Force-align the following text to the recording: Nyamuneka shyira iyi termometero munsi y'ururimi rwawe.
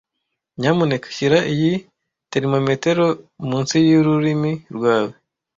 Nyamuneka 0.59 1.07
shyira 1.15 1.39
iyi 1.53 1.71
termometero 2.31 3.05
munsi 3.49 3.75
y'ururimi 3.89 4.51
rwawe. 4.75 5.13